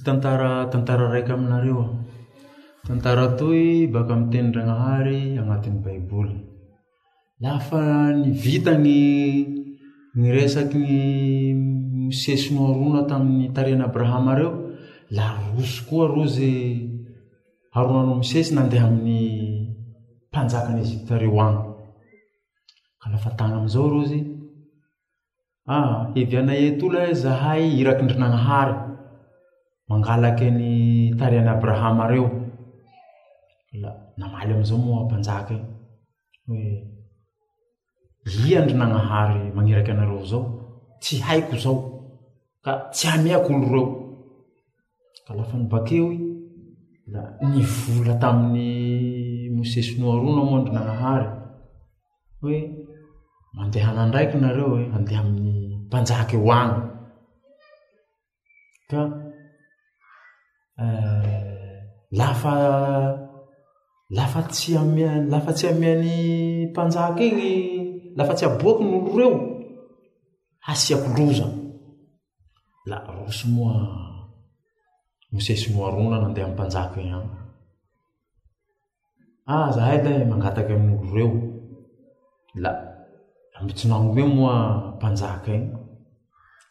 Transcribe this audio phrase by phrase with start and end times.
[0.00, 1.88] tantara tantara raiky aminareoa
[2.88, 6.36] tantara toy baka amitenindragnahary agnatin'ny baiboly
[7.44, 14.52] lafa nivita nyny resaky ny mosesy marona tamin'ny tarian'y abrahama reo
[15.12, 16.88] la roso koa rozy
[17.76, 19.28] aronano mosesy nandeha amin'ny
[20.32, 21.68] mpanjaka anyezipta reo agny
[23.00, 24.20] ka lafa tana amizao rozy
[25.68, 28.91] ah, evianayatolo e e, zahay irakindri nanahary
[29.92, 30.72] mangalaky any
[31.12, 32.28] tarian'y abrahama reo
[33.82, 35.56] la namaly amizao moampanjaky
[36.48, 36.64] hoe
[38.48, 40.42] iandry nagnahary magniraky anareo zao
[41.02, 41.76] tsy haiko zao
[42.64, 43.86] ka tsy hameaky olo reo
[45.28, 46.08] ka lafa nibakeo
[47.12, 47.56] la ny
[47.94, 51.28] vola tamin'ny moisesy noarona moa ndry nagnahary
[52.40, 52.58] hoe
[53.56, 56.80] mandeha nandraiky nareo e andeha ami'y mpanjaky o agny
[58.90, 59.00] ka
[60.78, 66.10] afa eh, afa tsyalafa tsy ameany
[66.70, 67.48] mpanjaky igny
[68.16, 69.32] lafa tsy aboaki n'olo reo
[70.66, 71.46] hasiako loza
[72.88, 73.74] la ro sy moa
[75.30, 77.30] mose symoa rona nandeha ammpanjaka iy any
[79.54, 81.30] ah zahay la e mangataky ami'olo reo
[82.62, 82.70] la
[83.66, 84.56] mitsonoano oe moa
[84.96, 85.70] mpanjaka igny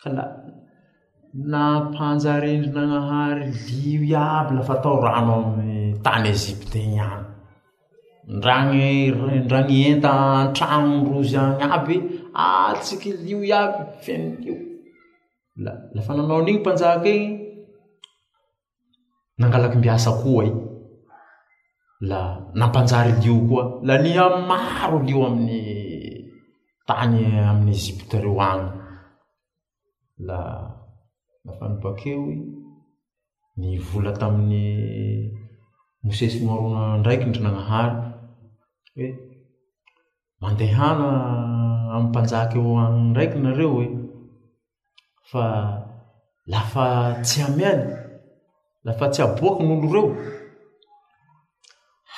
[0.00, 0.24] ka la
[1.34, 7.18] nampanjarndri nagnahary lio iaby lafa atao rano amy tany ezipteny agny
[8.36, 11.94] ndra nyndragnienta an-tranorozy agny aby
[12.34, 14.54] atsiky lio iaby fianiio
[15.68, 17.22] a lafa nanao nigny mpanjakigny
[19.40, 20.52] nangalaky mbiasa koa i
[22.10, 22.20] la
[22.58, 25.58] nampanjary lio koa la niha maro lio aminy
[26.88, 27.18] tany
[27.50, 28.68] amiy ezipte reo agny
[30.28, 30.38] la
[31.46, 32.36] lafa nibakeoi
[33.58, 34.66] ny vola tamin'ny
[36.04, 37.96] mosesin' arona ndraiky ndri nanahary
[38.94, 39.06] hoe
[40.40, 41.08] mandehana
[41.94, 43.86] am mpanjaky eo an ndraiky nareo oe
[45.30, 45.42] fa
[46.52, 46.84] lafa
[47.26, 47.84] tsy ame any
[48.86, 50.04] lafa tsy aboaky n'olo reo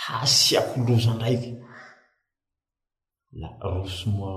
[0.02, 1.50] hasiakoloza ndraiky
[3.40, 4.30] la ro so moa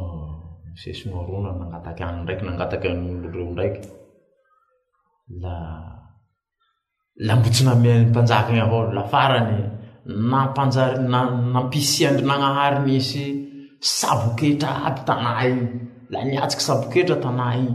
[0.70, 3.80] mosesin' arona nangataky an ndraiky nangataky n'olo reo ndraiky
[7.28, 7.80] lambotsynam
[8.12, 9.56] mpanjaka iny avao lafarany
[10.32, 10.94] nampanjay
[11.54, 13.24] nampisiandry nagnahary nisy
[13.94, 15.66] saboketra aby tanà iny
[16.12, 17.74] la niatsiky saboketra tanà iny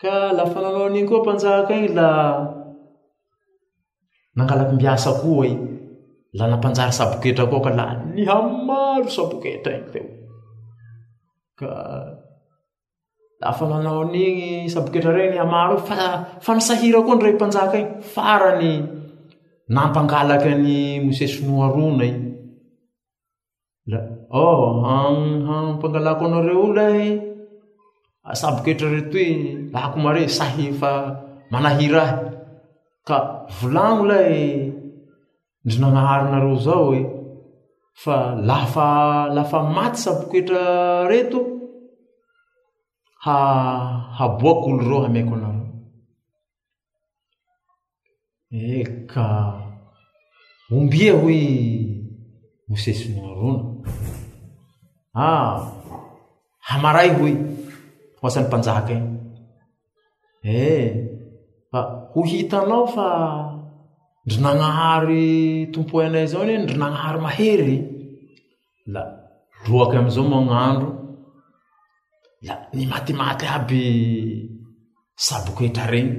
[0.00, 2.08] ka lafa nanao n'iny koa mpanjakainy la
[4.36, 5.52] nangalaky mbiasa koa i e.
[6.38, 10.06] la nampanjary saboketrakoa ka la nihamaro saboketra iny teo
[11.58, 11.68] ka
[13.42, 15.76] lafa manao anigny saboketra rey nyamaro
[16.44, 18.70] fa nisahira koa ndray mpanjaka iny farany
[19.74, 22.14] nampangalaky any moisesy noarona i
[23.90, 23.98] la
[24.38, 27.08] ahampangalako oh, anareo lahy
[28.28, 29.30] ah, saboketra reto y
[29.72, 30.90] lahako mare sahi fa
[31.52, 32.14] manahir ahy
[33.08, 33.16] ka
[33.58, 34.36] volagno lay
[35.64, 37.02] ndri nanaharinareo zao e
[38.02, 38.16] fa
[38.48, 40.62] laflafa maty saboketra
[41.10, 41.40] reto
[43.22, 45.50] haboaky olo reo hamako ana
[48.50, 49.24] e ka
[50.74, 51.40] ombia hoy
[52.68, 53.58] mosesy moarona
[55.14, 55.26] a
[56.68, 57.32] hamaray hoy
[58.18, 59.02] ho asan'ny mpanjaka i
[60.54, 60.60] e
[61.70, 61.78] fa
[62.10, 63.06] ho hitanao fa
[64.24, 65.24] ndrinagnahary
[65.72, 67.76] tompoinay zao n drinagnahary mahery
[68.92, 69.02] la
[69.68, 70.88] roaky amizao moagnandro
[72.50, 73.82] a ny matimaty aby
[75.14, 76.10] sabokoetra regny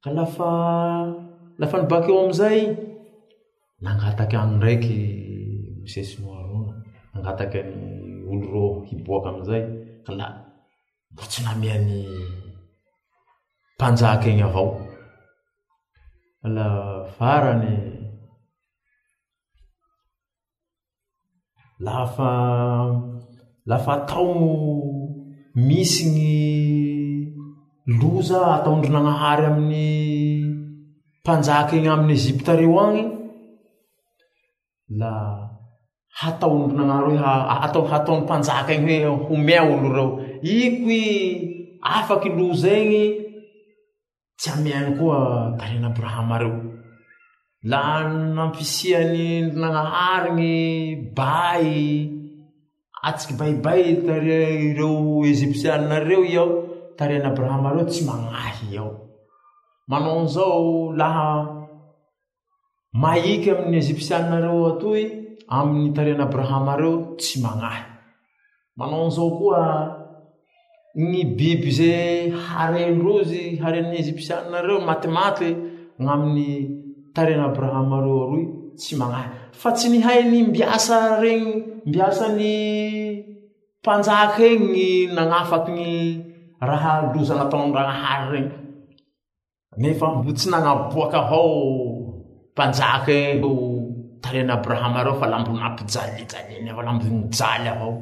[0.00, 0.48] ka lafa
[1.60, 2.60] lafa nibakeo amizay
[3.84, 4.98] nangataky any ndraiky
[5.84, 6.72] misesymoarona
[7.12, 7.76] nangataky any
[8.30, 9.62] olo ro hiboaky amizay
[10.06, 10.26] ka la
[11.14, 11.96] mo tsy namiany
[13.76, 14.70] mpanjak igny avao
[16.44, 16.66] ala
[17.20, 17.70] farany
[21.84, 22.28] lafa
[23.70, 24.95] lafa ataoo
[25.56, 29.96] misy gny loza ataondrinanahary amin'ny
[31.24, 33.04] mpanjaka igny amin'ny ezipta reo agny
[35.00, 35.14] la
[36.20, 37.18] hataondrinanaro hoe
[37.54, 40.08] aatao hataony mpanjaka iny hoe homea olo reo
[40.54, 41.04] i ko i
[41.96, 43.00] afaky loza igny
[44.38, 45.18] tsy ameany koa
[45.58, 46.56] tanin'abrahama reo
[47.72, 47.80] la
[48.36, 50.50] nampisiany ndrinanahary gny
[51.16, 51.66] bay
[53.08, 54.90] atsiky baibay tar reo
[55.32, 56.48] ezipsiaareo ao
[56.98, 58.90] tarin'abrahama reo tsy manahy ao
[59.90, 60.66] manao nzao
[61.00, 61.26] laha
[63.02, 65.02] maiky amiy ezipsiaareo atoy
[65.58, 67.80] aminy tarin'abrahama reo tsy manahy
[68.78, 69.62] manao n zao koa
[71.10, 71.90] ny biby ze
[72.46, 75.48] harendrozy harey ezipsiaareo matimaty
[76.00, 76.48] gn'aminy
[77.14, 78.44] taren'abrahama reo aroy
[78.76, 79.26] tsy manay
[79.56, 81.46] fa tsy nihai ny mbiasa reny
[81.88, 82.52] mbiasany
[83.80, 85.88] mpanjakenny nanafaky ny
[86.68, 88.52] raha lozanataon-dranahary reny
[89.82, 91.50] nefambo tsy nanaboaky avao
[92.52, 93.42] mpanjakeny
[94.22, 97.92] tariany abrahama reo fa lambonampijalijaliny a lambonijaly avao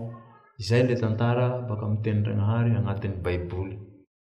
[0.67, 3.75] zay le tantara baka amteniranahary agnatin'ny baiboly